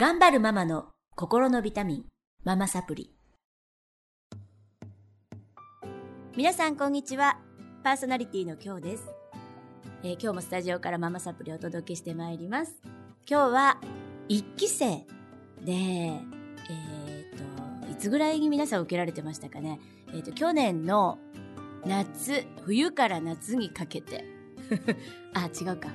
[0.00, 2.04] 頑張るママの心のビタミン、
[2.44, 3.10] ママサプリ。
[6.36, 7.40] 皆さんこんにちは。
[7.82, 9.02] パーソナリティの今日です。
[10.04, 12.80] えー今日もスタジオからママサプリをお届けしてまいります。
[13.28, 13.80] 今日は
[14.28, 15.04] 一期生
[15.64, 19.80] で、えーと、いつぐらいに皆さん受けられてましたかね。
[20.10, 21.18] えーと、去年の
[21.84, 24.24] 夏、冬から夏にかけて。
[25.34, 25.88] あ、違うか。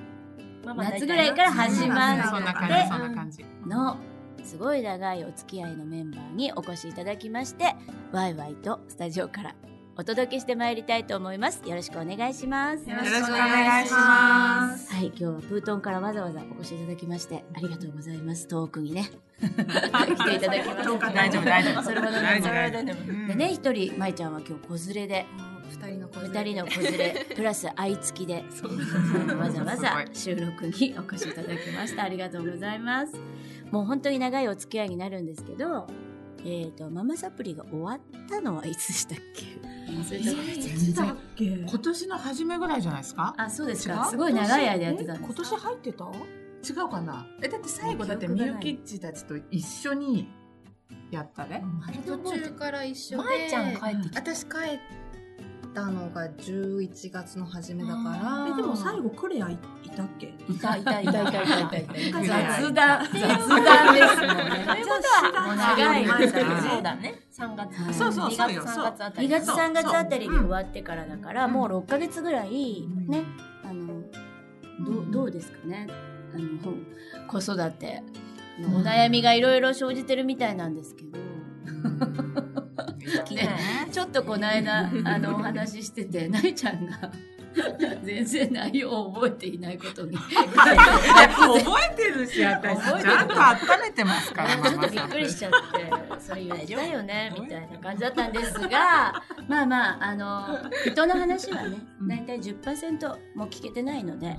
[0.64, 2.66] 夏ぐらいから始まっ
[3.36, 3.44] て。
[3.66, 3.96] の
[4.44, 7.74] すごい長いお付き合いのメンバーにお越しいただきまして
[8.12, 9.54] ワイワイとスタジオから
[9.96, 11.62] お届けしてまいりたいと思います。
[11.64, 12.90] よろしくお願いします。
[12.90, 14.92] よろしくお願いします。
[14.92, 18.48] はい今日はプートンからわざわざお越しいただきましてありがとうございます。
[18.48, 19.04] 遠くにね。
[19.40, 21.14] 来ていただきまして。
[21.14, 21.82] 大丈夫、大丈夫。
[21.84, 23.28] それ大丈夫。
[23.28, 25.26] でね一人舞ちゃんは今日子連れで
[25.74, 27.26] 二人の子二人の子連れ。
[27.34, 28.44] プラス愛付きで。
[29.38, 32.04] わざわざ収録にお越しいただきました。
[32.04, 33.12] ありがとうございます。
[33.70, 35.86] もう本当に長いお付き合いになるんですけど
[36.44, 39.44] えっ、とママサプリが終わったのはいつでしたっけ？
[39.90, 40.24] 忘れた。
[40.60, 41.16] 全然。
[41.66, 43.34] 今年の初めぐらいじゃないですか？
[43.36, 44.04] あそうですか。
[44.10, 46.04] すごい長い間やってたんです今年入ってた？
[46.04, 47.26] 違うかな？
[47.42, 48.64] えだって最後だって記憶がない。
[48.64, 50.28] みゆきっちたちと一緒に
[51.10, 51.64] やったね。
[52.06, 53.24] 途中から一緒で。
[53.24, 54.20] 舞ちゃん帰ってきた。
[54.20, 54.78] 私帰っ
[55.74, 58.46] たのが11月の初めだから。
[58.52, 59.58] えでも最後クレアい
[59.96, 60.26] たっけ？
[60.48, 62.24] いたいたいたいたいたいた。
[62.24, 64.16] 雑談雑談です。
[64.16, 67.14] もんねということは長いそうだね。
[67.36, 69.28] 3月そうそう2月3月あたり。
[69.28, 73.24] 2月3月あたりに終わってからだからもう6か月ぐらいね
[73.64, 74.02] あの
[74.84, 75.86] どどうですかね。
[76.34, 76.46] あの
[77.28, 78.02] 子育て
[78.60, 81.23] お悩みがいろいろ生じてるみたいなんですけど。
[83.92, 87.12] ちょっとこの間あのお話ししててないちゃんが
[88.02, 90.16] 全然内容を覚えていないことに。
[90.16, 90.34] 覚
[91.92, 93.02] えてるし、 私。
[93.02, 104.36] ちゃんと温めてますから、ちょっとびっくりしちゃって、それ言ったよね、みたいな感じだったんですが、まあまあ、あの、人の話はね、だいたい10%も聞けてないので、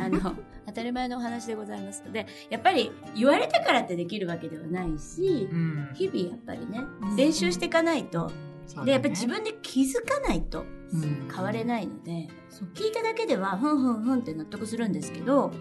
[0.00, 0.34] あの、
[0.66, 2.02] 当たり前のお話でございます。
[2.04, 5.90] ので、やっぱり言われたからってできるわけではないしう、ん。
[5.94, 6.80] 日々やっぱりね、
[7.16, 8.30] 練習していかないと、
[8.84, 10.62] で、やっぱり自分で気づかないと。
[10.62, 12.28] うん変われないので、
[12.74, 15.52] 聞いただけでは、ふんふんふんって納得するんですけど、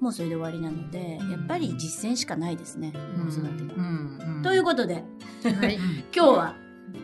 [0.00, 3.74] もうそれで終わりなので、やっぱり実践しかないですね、子育てが。
[3.74, 4.18] うん。
[4.36, 4.42] うん。
[4.42, 5.00] ということで、は
[5.68, 5.76] い。
[6.14, 6.54] 今日は、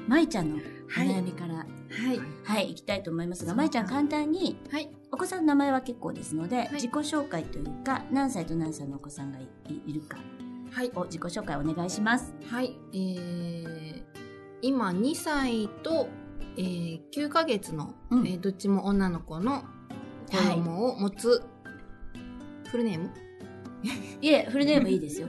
[0.09, 0.59] まいちゃんのお
[0.91, 2.21] 悩みから、はい。
[2.45, 4.91] はい、行きたいと思いますが、まいちゃん簡単に、はい。
[5.13, 6.75] お子さんの名前は結構ですので、い。
[6.75, 9.49] 自己紹介というか、何歳と何歳のお子さんがい
[9.87, 10.19] いるか
[10.73, 10.91] はい。
[10.95, 12.35] を自己紹介お願いします。
[12.47, 12.79] はい。
[12.93, 14.03] えー、
[14.63, 16.09] 今2歳と、
[16.57, 19.65] えー、9ヶ月の、うんえーどっちも女の子の
[20.31, 21.43] 子供を持つ、
[22.71, 23.11] フルネーム？
[24.21, 25.29] いえ、フルネームいいですよ。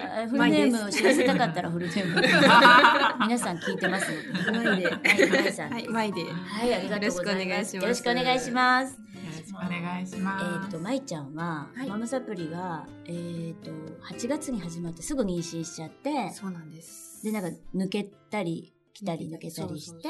[0.00, 2.14] あ フルネームを知らせたかったらフルネーム。
[3.26, 4.10] 皆さん聞いてます
[4.50, 4.52] ので。
[4.52, 5.70] マイではい、さん。
[5.70, 7.76] はいマイではい、ありがとうございます。
[7.76, 8.92] よよろしくお願願いします。
[8.92, 10.68] よろしくお願いしえます。
[10.68, 13.70] っと、まいちゃんは、はいママサプリが、えっと、
[14.14, 20.08] 8月に始まってすぐ妊娠しちゃって、そうなんですで、なんか抜けたり、来たり抜けたりして、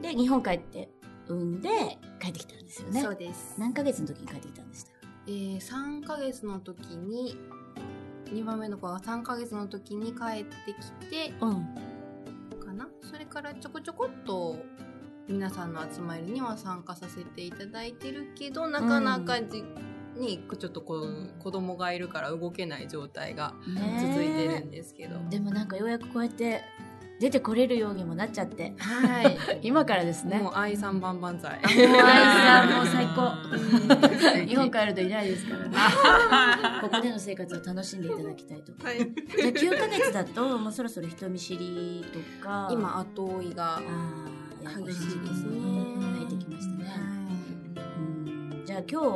[0.00, 0.88] で、日本帰って
[1.28, 1.68] 産んで
[2.20, 3.02] 帰ってきたんですよね。
[3.02, 3.54] そうです。
[3.58, 4.90] 何ヶ月の時に帰ってきたんでした？
[5.26, 7.36] えー、3ヶ月の時に
[8.26, 11.74] 2番目の子が3ヶ月の時に帰ってきてうん。
[12.58, 14.56] かなそれからちょこちょこっと
[15.28, 19.62] 皆さんの集まりには参加させていただいてるけどなかなかじ、
[20.16, 23.54] にちょっとこう子供がいるから動けない状態が
[24.00, 26.62] 続いてるんですけど、でもなんかようやくこうやって
[27.20, 29.38] 出てこれるようにもなっちゃって、はい。
[29.62, 30.38] 今からですね。
[30.38, 31.52] もう愛さん万々歳。
[31.52, 34.46] もう愛さんもう最高。
[34.46, 35.76] 日本帰るといないですからね。
[36.80, 38.72] ここでの生活を楽しんでいただきたいと。
[38.84, 38.98] はい。
[38.98, 42.68] じゃあ9ヶ月だともうそろそろ人見知りとか。
[42.70, 43.80] 今後追いが
[44.62, 45.60] 激しいですね。
[46.16, 46.90] 入ってきましたね、
[47.76, 48.62] うん。
[48.64, 49.06] じゃあ今日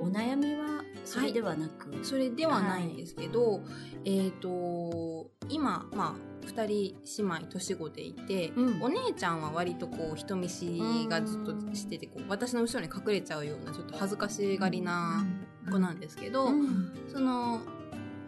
[0.00, 3.62] お悩みはそれではなく、それではないんですけど、
[4.04, 8.82] えっ、と今まあ2人姉妹年子でいて、うん。
[8.82, 15.26] お姉ちゃんは割とこう人見知りがずっとしててこう私の後ろに隠れちゃうようなちょっと恥ずかしがりな
[15.70, 16.92] 子なんですけど、うん。
[17.10, 17.60] その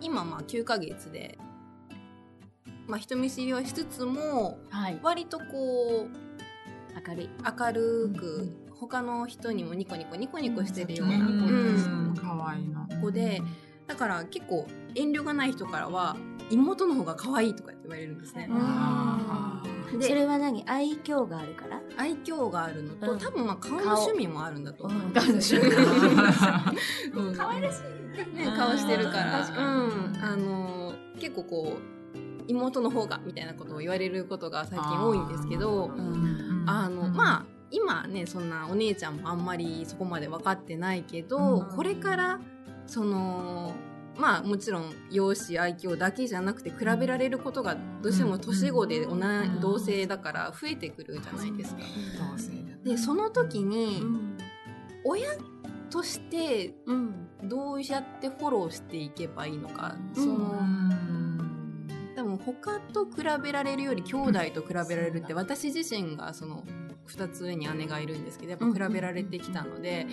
[0.00, 1.38] 今まあ9ヶ月で、
[2.87, 4.99] まあ、人見知りはしつつもはい。
[5.03, 7.31] 割とこう明るい。
[7.59, 12.11] 明るく他の人にもニコニコニコニコしてるような、ううん。
[12.12, 12.87] ん、かわいいな。
[13.00, 13.43] 子で
[13.87, 16.17] だから結構遠慮がない人からは
[16.50, 18.49] 妹の方が可愛いとかって言われるんですね。
[20.00, 20.65] それは何？
[20.67, 21.81] 愛嬌があるから？
[21.97, 23.19] 愛嬌があるのと、うん。
[23.19, 25.03] 多分まあ顔の趣味もあるんだと思う。
[25.03, 25.67] うん顔の趣味。
[27.12, 27.35] うん。
[27.37, 28.37] 可愛らしい。
[28.37, 29.47] ね、顔してるから。
[29.49, 30.19] うん。
[30.23, 31.81] あのー結構こう
[32.47, 36.65] 妹の方がみたいなことを言われることが最近多いんですけどうん。
[36.67, 41.77] あのまあ今ねそんなお姉ちゃんもあんまりそこまで分かってないけど、うん。
[41.77, 42.41] これから
[42.87, 43.75] その
[44.19, 49.21] まあもちろん容姿愛嬌だけじゃなくて比べられることがどうしても年子で同い
[49.61, 51.81] 同性だから増えてくるじゃないですか。
[52.85, 54.39] でその時にうん。
[55.05, 55.31] 親
[55.91, 57.27] としてうん。
[57.43, 60.23] どうやってフォローしていけばいいのか、うん。
[60.23, 60.63] その
[62.21, 63.13] 多分他と比
[63.43, 66.65] べられるより兄弟と比べられるって私自身がその
[67.09, 70.07] 2つ上に姉がいるんですけどやっぱ比べられてきたので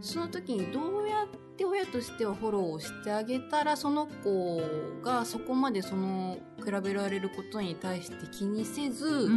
[0.00, 4.60] その時にどうやって親としてはフォローをしてあげたらその子
[5.04, 9.28] がそこまでその比べられることに対して気にせず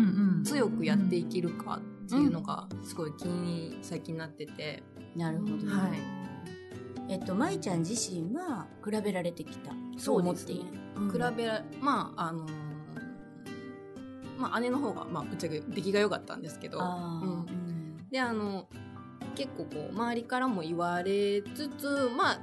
[0.45, 4.81] 強くやっていけるかっていうのがすごい気に最近なってて。
[5.15, 6.27] なるほど、はい
[7.09, 9.71] えっと舞ちゃん自身は比べられてきた。
[10.03, 10.65] と思っている、
[10.95, 11.11] うん。
[11.11, 12.51] 比べらまああのー
[14.37, 16.79] まあ姉の方がまあぶっちゃけ出来が良かったんですけど。
[16.79, 17.97] うん。
[18.11, 18.67] であの
[19.35, 22.39] 結構こう周りからも言われつつまあ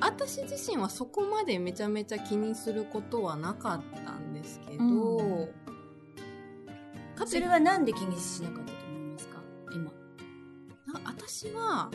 [0.00, 5.48] 私自身はそこまでめちゃめちゃ気にすることはなかったんですけど、うん。
[7.26, 9.40] それはなんで気にしなかったと思いますか？
[9.72, 9.84] 今。
[10.86, 11.90] な私は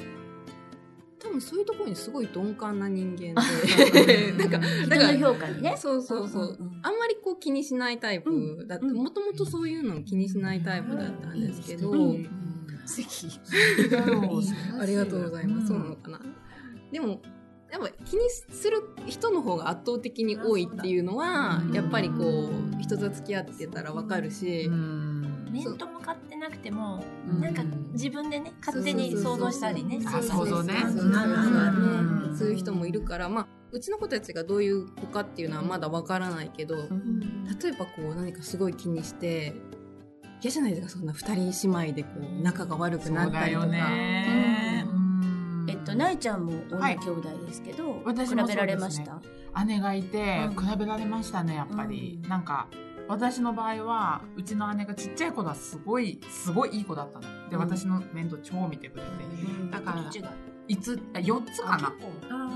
[1.24, 4.31] 多分そういうところにすごい鈍感な人間うで。
[4.31, 5.75] ん なんか人だか評価にね。
[5.78, 6.44] そうそうそう。
[6.44, 6.80] んんん。
[6.81, 8.86] あんまりこう気にしないタイプだった。
[8.86, 8.96] うん。
[8.96, 12.00] もともとそういうの気にしないタイプだったんですけど、うん。
[12.00, 12.30] うん。
[14.81, 15.68] ありがとうございます。
[15.68, 16.20] そうなのかな。
[16.92, 17.22] でも、
[17.72, 21.74] やっぱ気にする人の方が圧倒的に多いっていうのはう、ん。
[21.74, 24.69] やっぱりこう、人と付き合ってたらわかるし、
[25.54, 27.42] 面と向かってなくても、うん。
[27.42, 30.00] なんか自分でね勝手に想像したりね。
[30.06, 30.74] あ想像ね。
[30.82, 37.46] そうそういう人もいるから、まあ、うちの子たちがどういう子かっていうのはまだわからないけど、うん。
[37.46, 39.54] 例えばこう何かすごい気にして
[40.42, 43.68] 嫌じゃないですかそんな二人姉妹でこう仲が悪くなったりとか。
[45.66, 46.98] えっと、なえちゃんもはい。
[46.98, 49.22] 女兄弟ですけど、私も比べられました、
[49.66, 50.66] 姉がいてうん。
[50.66, 52.30] 比べられましたねやっぱり、うん。
[52.30, 52.68] なんか
[53.08, 57.50] 私の場合はうちの姉がちっちゃい子はすごいすごいいい子だったの。
[57.50, 57.62] で、うん。
[57.62, 59.10] 私の面倒超見てくれて。
[59.24, 59.72] うん。
[59.72, 60.10] だから
[60.68, 61.94] いつあ4つかな。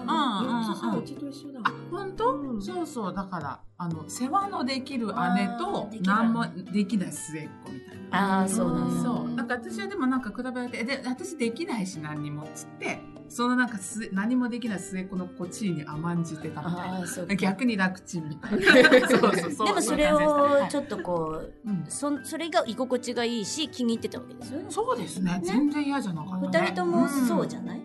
[0.08, 0.42] あ
[0.82, 1.04] うんうんうん。
[1.04, 1.60] うちと一緒だ。
[1.64, 2.62] あ本当、うん。
[2.62, 8.40] そうそうだからあの世話のできる姉と何もできない末っ子みたいな。
[8.40, 9.04] ああそうなんだ。
[9.04, 9.30] そう。
[9.36, 12.44] なんか私はでもなんか比べられてで私できないし何にも。
[12.44, 17.36] っつってそのなんかす何もできない末っ子の子地位に甘んじてたみたいな。
[17.36, 19.08] 逆に楽ちんみたいな。
[19.08, 19.68] そうそうそう。
[19.68, 24.66] でもそれをちょっっとこう、うんそそれが居心地がいいし気に入ってたわけですよね。
[24.70, 25.40] そうですね。
[25.44, 27.82] 全然嫌じゃなかった、ね、二人ともそうじゃない、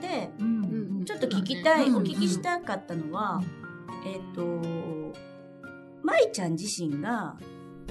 [0.00, 1.96] でうん、うんちょっと聞きたい、うん。
[1.96, 3.42] お聞きしたかったのは、
[4.04, 4.42] えっ、と
[6.02, 7.36] 舞ちゃん自身が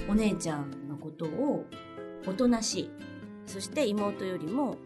[0.10, 1.66] お姉ちゃんのことを
[2.28, 2.92] おとなしい。
[3.46, 4.78] そして妹よりも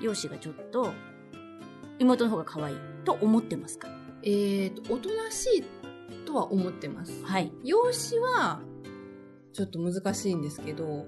[0.00, 0.92] 容姿がちょっと
[1.98, 2.76] 妹の方が可愛い。
[3.04, 3.88] と思ってますか？
[4.22, 5.64] えーとおとなしい
[6.24, 7.22] とは思ってます。
[7.24, 7.52] はい。
[7.62, 8.60] 容姿は
[9.52, 11.06] ちょっと難しいんですけど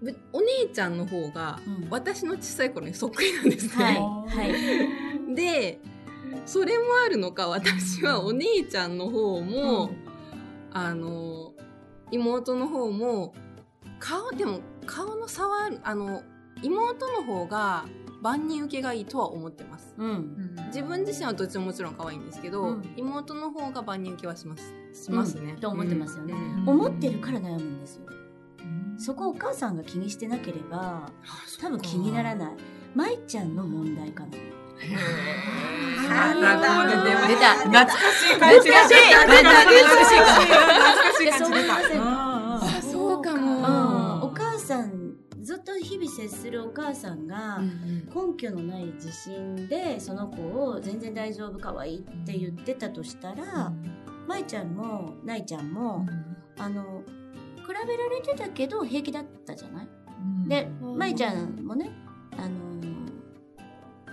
[0.00, 1.88] ぶお姉ちゃんの方がうん。
[1.90, 3.96] 私の小さい頃にそっくりなんですね、はい。
[3.96, 4.56] は
[5.30, 5.34] い。
[5.34, 5.80] で
[6.46, 9.90] それもあるのか私はお姉ちゃんの方も、
[10.70, 11.52] あの
[12.10, 13.34] 妹の方も
[13.98, 16.22] 顔でも顔の差はあるあの
[16.62, 17.86] 妹の方が
[18.20, 19.94] 万人受けがいいとは思ってます。
[19.96, 20.56] うん。
[20.66, 22.94] 自分自身はどっちももちろん可愛いんですけど、うん。
[22.96, 24.74] 妹の方が万人受けはします。
[24.92, 26.68] しますね、と思ってますよね、うん。
[26.68, 28.06] 思ってるから悩むんですよ
[28.98, 31.12] そこをお母さんが気にしてなければ
[31.60, 32.52] 多分気にならない。
[32.94, 34.30] 舞ちゃんの問題かな。
[36.08, 37.28] なるほど。
[37.28, 39.14] 出た懐かしい感じが懐かしい。
[39.14, 39.74] 懐かしい。
[39.78, 40.18] 懐かしい。
[40.18, 40.58] 懐
[41.04, 41.77] かしい感じ出た
[45.68, 53.70] と日々接するお母さんがうん根拠のない自信でその子を全然大丈夫可愛いって言ってたとしたら
[54.26, 55.70] 舞ちゃんもないちゃん。
[55.72, 56.06] も
[56.58, 57.02] あの
[57.56, 59.88] 比べられてたけど平気だったじゃない？
[60.48, 60.98] でうん。
[60.98, 61.90] 舞ちゃんもね
[62.36, 62.78] あの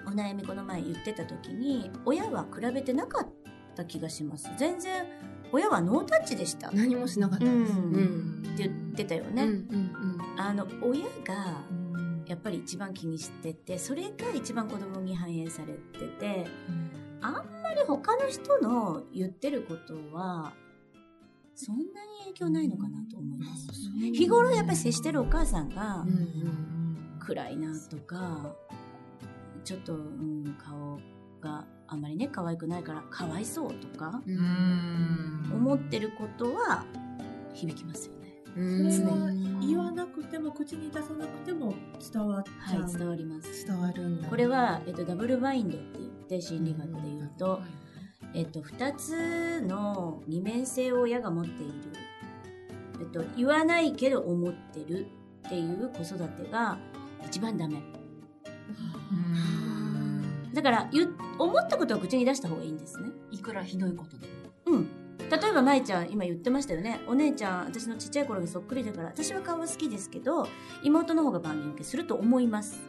[0.07, 3.27] お悩みこの前言ってた時に親は比べてなかっ
[3.75, 4.49] た気がします。
[4.57, 5.05] 全然
[5.55, 6.67] 親はノータッチでした。
[6.67, 7.93] って何もしなかったです、うん。
[7.93, 8.55] うん。
[8.57, 10.21] 言ってたようんね、うん。
[10.37, 11.63] あの親が
[12.25, 16.47] やっぱり一番気にしててそれが一番子供に反映されてて
[17.21, 17.33] あん
[17.63, 20.53] まり他の人の言ってることは
[21.53, 21.87] そんなに
[22.25, 23.71] 影響ないのかなと思います。
[24.13, 27.17] 日頃やっぱり接してるお母さんがうんうん。
[27.19, 28.53] 暗いなとか
[29.63, 30.99] ちょっと、うん、顔
[31.41, 36.85] があんまりね可愛くないからかわいそうとかううんん思ってることは
[37.53, 38.33] 響きますよね。
[38.55, 41.73] うんそれは言わなくても口に出さなくても
[42.11, 43.65] 伝わっちゃう、はい、伝わります。
[43.65, 47.61] 伝わるんだこれは、えっと、ダブルバインドって言って心理学で言うと、
[48.33, 51.73] えっと、二つの二面性を親が持っている。
[52.99, 55.07] えっと、言わないけど思ってる
[55.47, 56.77] っていう子育てが
[57.25, 57.75] 一番ダメ。
[57.75, 57.77] う
[59.81, 59.84] ん
[60.55, 63.09] だから、言う思ったことは口に出した方がいいんですね。
[63.29, 64.33] いくらひどいことでも
[64.67, 64.87] うん。
[65.29, 67.01] 例えば、舞ちゃん、今言ってましたよね。
[67.07, 70.47] お姉ちゃん、私のちっちゃい頃にそっくりだから、私は顔は好きですけど、
[70.81, 72.79] 妹の方が万人受けすると思います。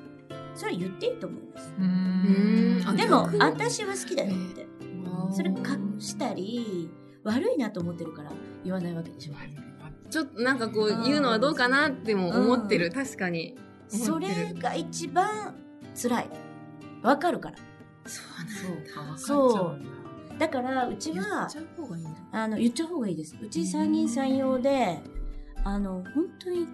[0.54, 1.74] それは言っていいと思います。
[1.78, 4.66] うんあでも私は好きだよって。
[5.32, 6.88] それ隠したり、
[7.24, 8.30] 悪いなと思ってるから
[8.62, 9.34] 言わないわけでしょ。
[10.08, 13.56] ちょっとなんかこう言うのはどうかなっても思ってる、確かに
[13.88, 15.54] それが一番
[16.00, 16.45] 辛い。
[17.02, 17.56] わかるから。
[18.06, 19.80] そうそう
[20.38, 20.46] だ。
[20.46, 21.48] だから、うちは
[22.32, 23.36] あの、言っちゃう方がいいです。
[23.40, 25.00] うち三人三様で、
[25.64, 26.66] あの、本当に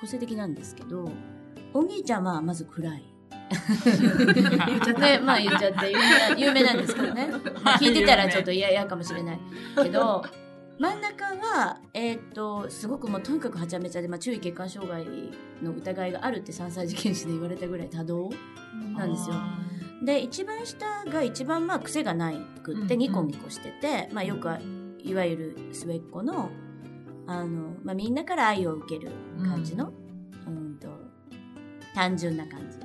[0.00, 1.10] 個性的なんですけど、
[1.74, 3.04] お兄ちゃんはまず暗い。
[3.52, 7.28] 言っちゃって、まあ言っちゃって有名な、有名なんですけどね。
[7.78, 9.40] 聞いてたらちょっと嫌々かもしれない
[9.82, 10.24] けど、
[10.78, 15.04] 真ん中は、えーっと、すごくもうとにかくはちゃめちゃで、まあ、注意欠陥障害
[15.62, 18.30] の疑いがあるって3歳児検診で言われたぐらい多動
[18.96, 19.36] なんですよ。
[20.04, 22.98] で、一番下が一番まあ癖がないくってうん。
[22.98, 24.58] ニコニコしてて、まあよくあ
[24.98, 26.50] いわゆる末っ子の、
[27.26, 29.12] あの、まあみんなから愛を受ける
[29.44, 29.92] 感じの、
[30.46, 30.88] うん、と、
[31.94, 32.78] 単純な感じ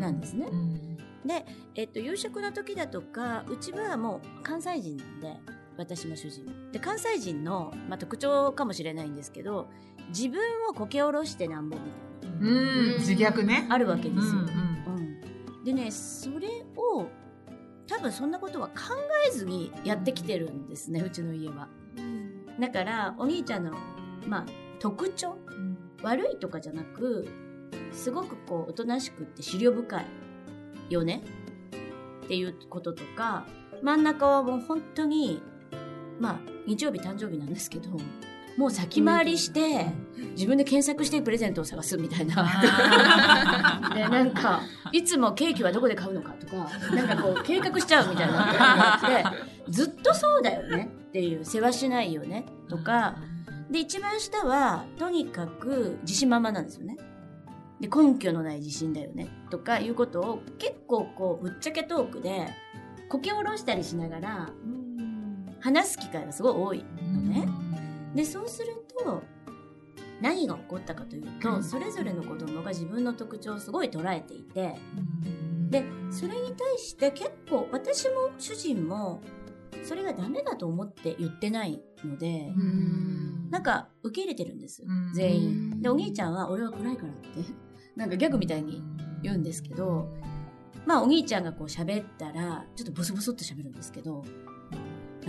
[0.00, 0.46] なんですね。
[0.50, 0.96] うん。
[1.26, 5.36] で、えっと、夕食の時だとか、うちはもう関西人なんで、
[5.78, 6.52] 私も主人も。
[6.72, 9.70] で、関西人の、まあ、特徴かもしれないんですけど、
[10.08, 11.82] 自分をこけ下ろしてなんぼみ
[12.20, 13.66] たいうん、自虐ね。
[13.68, 14.32] な、あるわけですよ。
[14.32, 14.38] うん
[15.56, 15.64] うん。
[15.64, 17.06] でね、それを、
[17.86, 18.74] 多分そんなことは考
[19.26, 21.68] えずにやってきてるんですね、うちの家は。
[22.60, 23.72] だから、お兄ちゃんの、
[24.26, 24.46] まあ、
[24.78, 25.38] 特徴？
[26.02, 27.28] 悪いとかじゃなく、
[27.92, 30.06] すごくこう、おとなしくって思慮深い
[30.90, 31.22] よね？
[32.24, 33.46] っていうこととか、
[33.82, 35.40] 真ん中はもう本当に、
[36.18, 37.90] まあ、日曜日誕生日なんですけど、
[38.58, 39.86] もう先回りして、
[40.32, 42.34] 自分で検索してプレゼントを探すみたいな。
[43.94, 53.16] で、なんか、 いつもケーキはどこで買うのかとか、なんかこう、計画しちゃうみたいなって、ずっとそうだよねっていう、世話しないよねとか、
[53.70, 56.96] で、一番下は、とにかく自信満々なんですよね。
[57.80, 59.28] で、根拠のない自信だよね。
[59.50, 62.48] とかいうことを結構こう、ぶっちゃけトークで、
[63.08, 64.50] こけ下ろしたりしながら、
[65.60, 67.48] 話す機会がすごい多いのね。
[68.14, 68.68] で、そうする
[69.04, 69.22] と、
[70.20, 74.74] 何が起こったかというと、うんそれぞれの子供が自分の特徴をすごい捉えていて、
[75.70, 79.20] で、それに対して結構、私も主人も、
[79.84, 82.52] それがダメだと思って言ってないので、
[83.50, 84.82] なんか受け入れてるんです。
[84.82, 85.70] うん全う員。
[85.70, 87.28] んで、お兄ちゃんは俺は暗いからって、
[87.96, 88.82] なんかギャグみたいに
[89.22, 90.08] 言うんですけど、
[90.86, 94.24] まあお兄ちゃんがこう喋ったら、ちょっとボソボソっと喋るんですけど、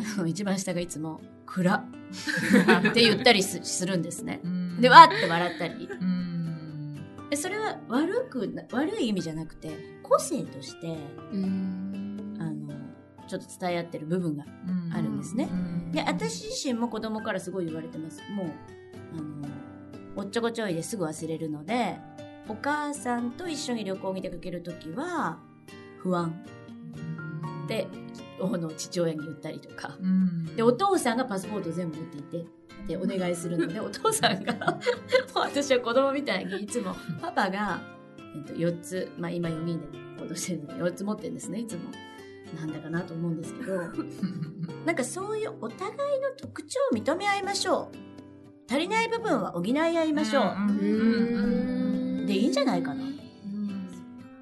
[0.27, 1.84] 一番下がいつも、暗っ
[2.89, 4.41] って言ったりすするんですね。
[4.79, 5.89] で、わーって笑ったり。
[5.89, 6.96] うん。
[7.29, 10.98] でそれは悪くな、悪い意味じゃなくて、個性として、
[11.32, 12.74] あの、
[13.27, 14.46] ちょっと伝え合ってる部分が
[14.94, 15.48] あるんですね。
[15.51, 15.91] うん。
[15.91, 18.20] で、私自身も子供からすごい言われてます。
[18.32, 18.48] もう、
[19.13, 19.48] あの、
[20.15, 22.00] おっちょこちょいですぐ忘れるので、
[22.48, 25.39] お母さんと一緒に旅行に出かけるときは、
[26.00, 26.34] 不安。
[27.65, 27.88] って、
[28.41, 29.98] あの、父親に言ったりとか。
[30.01, 34.79] うんで、お父さんがパスポート全部持っていて、ってお願いするので、お父さんが、
[35.36, 37.81] 私は子供みたいにいつも、パパが、
[38.36, 39.88] えっと、4つ、まあ今4人で
[40.19, 41.81] 行動してるので、4つ持ってるんですね、いつも。
[42.58, 43.75] なんだかなと思うんですけど、
[44.86, 48.10] なんかそういうお互いの特徴を認め合いましょう。
[48.72, 50.43] 足りない部分は補い合いましょう。
[50.43, 53.03] うんでいいんじゃないかな。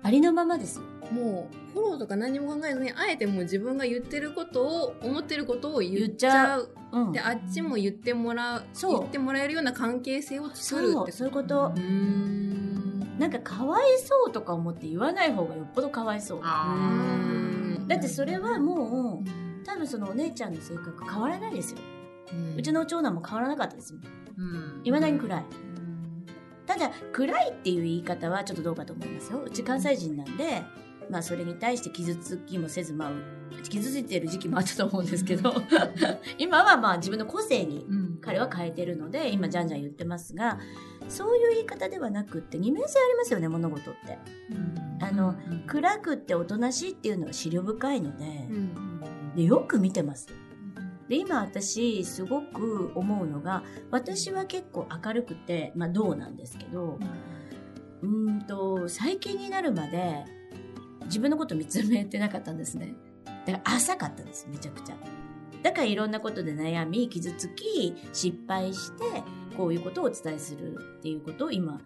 [0.04, 0.84] ありのままですよ。
[1.12, 7.20] もうフォローとか何も考えずにあえてもう自分が言ってることを思ってることを言っちゃううんで。
[7.20, 11.80] あっちも言ってもらうそう言ってもらえるような関係性を作るそう、ってそういうことう。
[11.80, 16.40] んなんかかわいそうとか思って言わない方がよっぽどかわいそう。
[16.44, 16.76] あ
[17.88, 21.80] だってそれはもう、多分そのお姉ちゃんの性格変わらないですよ。
[22.58, 24.00] うちの長男も変わらなかったですよ。
[24.38, 25.44] ーうんいまだに暗い。
[26.66, 29.42] ただ、暗いっていう言い方はちょっとどうかと思いますよ。
[29.42, 30.64] うち関西人なんで、
[31.10, 33.12] まあそれに対して傷つきもせず、まあ、
[33.64, 35.54] 傷ついてる時期もあったと思うんですけど、
[36.38, 38.08] 今はまあ自分の個性にうん。
[38.22, 40.60] 彼は変えてるので今じゃんじゃん言ってますが
[41.08, 44.18] そういう言い方ではなくって二面性ありますよね物事って。
[45.00, 45.36] あの
[45.68, 48.50] 暗くっておとなしいっていうのは思慮深いので
[49.36, 50.28] でよく見てます。
[51.08, 57.00] で今私すごく思うのが私は結構明るくてまあどうなんですけど
[58.02, 60.26] うーんと最近になるまで
[61.08, 62.94] 自分のこと見つめてなかったんですね。
[63.46, 64.96] だから浅かったですめちゃくちゃ。
[65.64, 69.24] だからいろんなことで悩み傷つき失敗して
[69.56, 71.82] こういうことをお伝えするっていうことを今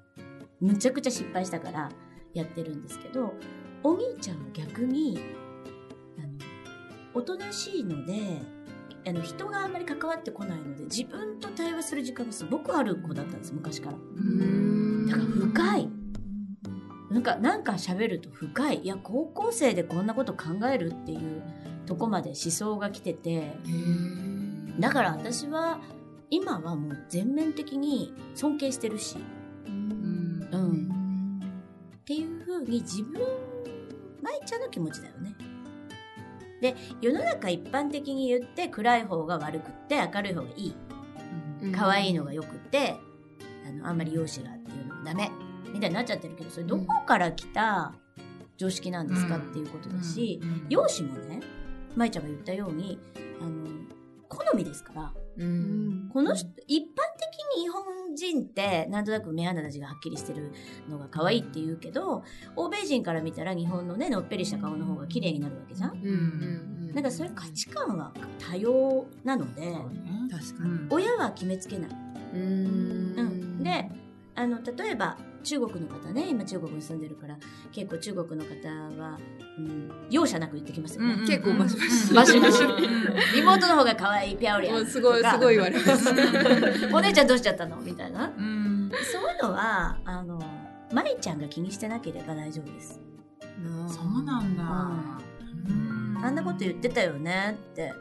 [0.60, 1.90] むちゃくちゃ失敗したから
[2.34, 3.34] やってるんですけど
[3.84, 5.20] お兄ちゃんは逆に
[6.20, 6.28] あの
[7.14, 8.42] おとなしいので
[9.08, 13.98] あの人があんまり関わってこないので自分と対話する時間がすごくある子だったんです昔から。
[13.98, 15.90] だから深い
[17.12, 18.80] なんかなんか喋ると深い。
[18.84, 21.44] いや高校生でこんなこと考えるっていう
[21.86, 23.52] とこまで思想が来てて。
[24.80, 25.82] だから私は
[26.30, 29.18] 今はもう全面的に尊敬してるし。
[29.68, 31.42] うん。
[31.96, 33.22] っていうふうに自分
[34.22, 35.36] 舞ちゃんの気持ちだよね。
[36.62, 40.76] で世の中一般的に言って暗い方が悪くって明るい方がいい。
[41.76, 42.96] 可愛いのがよくって
[43.68, 45.30] あのあんまり容姿がっていうのもダメ
[45.74, 47.94] みたいになっちゃってるけどそれどこから来た
[48.58, 51.42] 常識なんですかっていうことだし、容姿もね
[51.96, 53.00] 舞ちゃんが言ったように
[53.42, 53.68] あの
[54.30, 55.14] 好みですから。
[55.34, 56.86] この人一般
[57.18, 60.52] 的に日本人ってなんとなく目鼻立ちがはっきりしてる
[60.90, 62.24] のが可愛いって言うけど
[62.58, 66.94] 欧米人から見たら日本のねのっぺりした顔の方が綺麗になるわけじゃん。
[66.94, 69.74] なんかそういう価値観は多様なので
[70.30, 70.80] 確かに。
[70.90, 71.90] 親は決めつけない。
[72.34, 72.42] うん。
[73.18, 73.90] うん、で
[74.36, 77.38] あの例えば中国の方ね今中国に住んでるから
[77.72, 78.70] 結構中国の方
[79.02, 79.20] は、
[79.58, 81.16] うん、容赦なく言ってきますよね。
[81.28, 82.14] 結構バシバシ。
[82.14, 82.64] バシバシ。
[83.38, 86.10] 妹の方が可愛いピャオリアすごいすごい言われます。
[86.94, 87.78] お姉ちゃんどうしちゃったの？
[87.78, 88.32] みたいな。
[88.38, 88.92] うん。
[89.12, 90.42] そういうのはあの
[90.92, 93.00] 舞ちゃんが気にしてなければ大丈夫です。
[93.88, 94.64] そうなんだ。
[96.24, 97.94] あんなこと言ってたよねって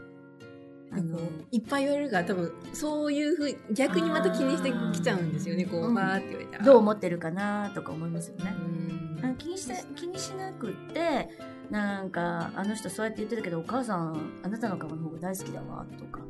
[0.92, 1.18] あの
[1.52, 8.54] いっぱい言われるから多分そういうふう逆にまた気にしてきちゃうんですよねこうーって言われたらどう思ってるかなとか思いますよね。
[8.56, 9.24] うん。
[9.24, 11.28] あ気にして気にしなくって
[11.70, 16.20] なんかあの人そうやって言ってたけどお母さんあなたの顔の方が大好きだわとか。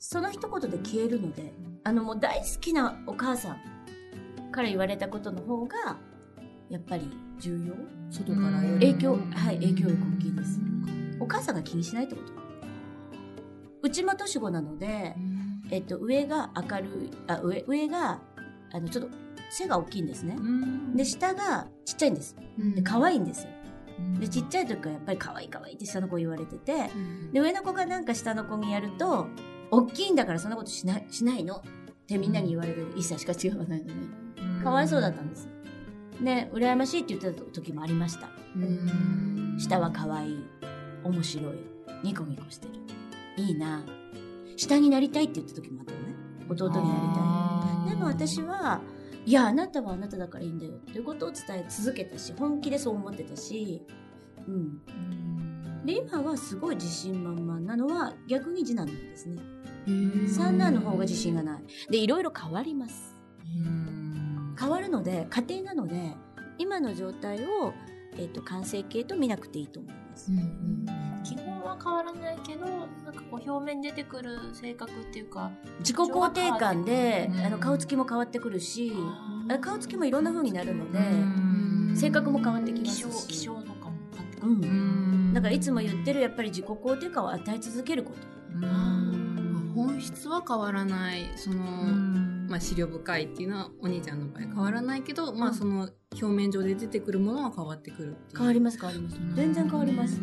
[0.00, 1.52] その一言で消えるので
[1.84, 5.98] あのもう大好きなお母さんから言われたことの方が
[6.70, 7.74] やっぱり重要？
[8.10, 10.60] 外から影響はい影響力大きいです。
[11.20, 12.32] お母さんが気にしないってこと？
[13.82, 15.16] うちも年子なので、
[15.70, 18.20] えっと、上が明るいあ上上が
[18.72, 19.10] あのちょっと
[19.50, 20.36] 背が大きいんですね。
[20.94, 22.36] で下がちっちゃいんです。
[22.74, 23.44] で可愛いんです。
[23.44, 23.50] よ
[24.20, 26.90] でちっちゃい時からやっぱり可愛い可愛いって下の子言われてて
[27.32, 29.26] で上の子がなんか下の子にやると
[29.70, 31.56] 大きいんだからそんなことしないしないの？
[31.56, 31.62] っ
[32.06, 32.94] てみんなに言われる。
[32.94, 34.08] 1歳しか違わないのに。
[34.62, 35.48] かわいそうだったんです。
[36.22, 38.28] で羨ましいって言ってた時もありました。
[39.58, 40.44] 下は可愛い
[41.04, 41.54] 面白い
[42.02, 42.72] ニコニコしてる
[43.38, 43.84] いいな。
[44.56, 46.14] 下になりたいって言った時もあったのね。
[46.48, 46.86] 弟になり
[47.86, 47.96] たい。
[47.96, 48.82] でも私は
[49.24, 53.82] いやあなたはあなただからいいんだよっていうことを伝え続けたし本気でそう思ってたし。
[54.46, 54.82] うん。
[55.84, 59.40] で今はすごい自信満々なのは逆に次男なんですね。
[60.28, 61.62] 三男の方が自信がない。
[61.90, 63.16] でいろいろ変わります。
[64.58, 66.14] 変わるので家庭なので
[66.58, 67.72] 今の状態を、
[68.16, 71.07] えっと完成形と見なくていいと思います、基本
[71.68, 75.50] は変わらないけどなんかこう表面に出てくる性格っていうか
[75.80, 78.92] 自己肯定感でうんあの顔つきも変わってくるし
[79.60, 81.48] 顔つきもいろんな風になるのでうん。
[81.98, 83.28] 性格も変わってきま気象すし。
[83.28, 84.40] 気象とかも変わって。
[84.40, 84.64] くる、うん。
[84.64, 88.18] うんだからいつも言ってるやっぱり自己肯定感を与え続けること。
[88.54, 89.72] うん。
[89.74, 91.58] 本質は変わらないその、
[92.48, 99.16] まあ、資料深いっていうのはお兄ちゃんの場合変わらないけど、まあその表面上で出てくるものは変わってくる変わります変わります。
[99.34, 100.20] 全然変わります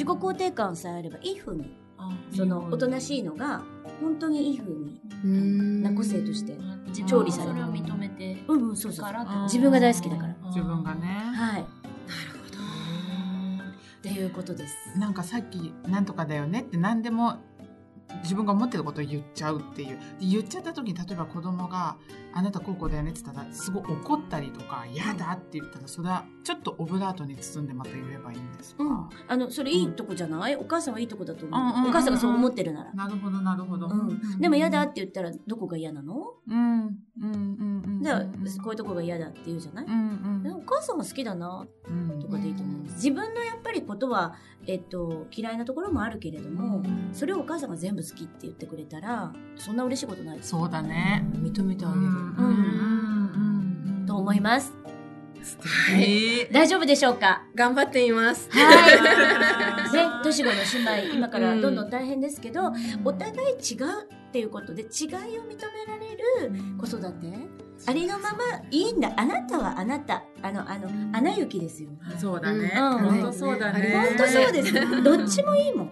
[0.00, 3.60] 自己肯定感さえあればいい風にあそのおとなしいのが
[4.00, 5.82] 本当にいい風にうん。
[5.82, 9.12] な個性として自調理されるそれを認めてうんうんそうそう。
[9.42, 10.34] 自分が大好きだから。
[10.46, 11.06] 自分がね。
[11.06, 11.60] はい。
[11.60, 11.66] っなる
[12.32, 14.02] ほど。
[14.02, 14.74] ていうことです。
[14.98, 17.36] なんかさっき「なんとかだよね」って何でも
[18.22, 19.98] 自分が思ってることを言っちゃうっていう。
[20.20, 21.96] で言っちゃった時に例えば子供が
[22.32, 29.08] 「あなたこうこうだよね」って言ったらすごい怒ったりとか「嫌だ」って言ったらそれはちょっとオブラートに包んでまた言えばいいんですか、うん。
[29.28, 31.90] あのそれいいとこじゃない、お母さんはいいとこだと思う、うんうんうんうん。
[31.90, 38.20] お母さんがそう思ってるなら、なるほどなるほど、うん、でも嫌だって言ったらどこが嫌なの、うんうんうんうんじゃあ
[38.62, 42.94] こういうとこが嫌だって言うじゃない、うんでもお母さんが好きだなうんとかでいいと思うんです。
[42.96, 44.34] 自分のやっぱりことは、
[44.66, 50.50] えっと、嫌いなところもあるけれども、それをお母さんが全部部好きって言ってくれたら、そんな嬉しいことないです。
[50.50, 51.24] そうだね。
[51.34, 52.00] 認めてあげる。
[52.00, 54.72] うんと思います。
[55.92, 56.48] はい。
[56.52, 57.44] 大丈夫でしょうか？
[57.54, 58.50] 頑張っています。
[58.50, 58.90] は
[59.90, 59.94] い。
[59.94, 60.52] ね、年子の
[60.94, 62.72] 姉妹、今からどんどん大変ですけど、
[63.04, 67.32] お互い違うっていうことで、違いを認められる子育て、
[67.86, 68.38] ありのまま
[68.70, 69.12] いいんだ。
[69.16, 70.22] あなたはあなた。
[70.42, 71.88] あの、あの、アナ雪ですよ。
[72.18, 72.70] そうだね。
[72.76, 73.94] うん本当そうだね。
[74.08, 75.02] 本当そうです。
[75.02, 75.90] どっちもいいもん。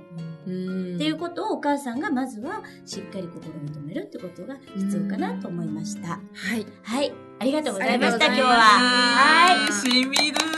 [0.49, 6.09] っうんていうことをお母さんがまずはしっかり心に留めるってことが必要かなと思いました。
[6.09, 6.67] はい。
[6.83, 7.13] はい。
[7.41, 8.49] ありがとうございました、今日は。
[8.49, 9.73] はい。
[9.73, 10.58] しみる。